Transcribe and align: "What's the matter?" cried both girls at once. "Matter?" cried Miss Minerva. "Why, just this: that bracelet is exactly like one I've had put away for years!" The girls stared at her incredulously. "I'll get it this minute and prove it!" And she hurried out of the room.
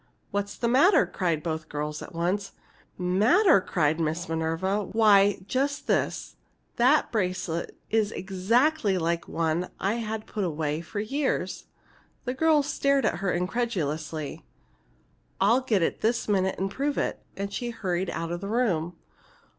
"What's 0.31 0.57
the 0.57 0.67
matter?" 0.67 1.05
cried 1.05 1.43
both 1.43 1.69
girls 1.69 2.01
at 2.01 2.11
once. 2.15 2.53
"Matter?" 2.97 3.61
cried 3.61 3.99
Miss 3.99 4.27
Minerva. 4.27 4.83
"Why, 4.83 5.43
just 5.45 5.85
this: 5.85 6.37
that 6.77 7.11
bracelet 7.11 7.77
is 7.91 8.11
exactly 8.11 8.97
like 8.97 9.27
one 9.27 9.69
I've 9.79 10.01
had 10.03 10.25
put 10.25 10.43
away 10.43 10.81
for 10.81 10.99
years!" 10.99 11.65
The 12.25 12.33
girls 12.33 12.65
stared 12.65 13.05
at 13.05 13.17
her 13.19 13.31
incredulously. 13.31 14.43
"I'll 15.39 15.61
get 15.61 15.83
it 15.83 16.01
this 16.01 16.27
minute 16.27 16.57
and 16.57 16.71
prove 16.71 16.97
it!" 16.97 17.21
And 17.37 17.53
she 17.53 17.69
hurried 17.69 18.09
out 18.09 18.31
of 18.31 18.41
the 18.41 18.49
room. 18.49 18.95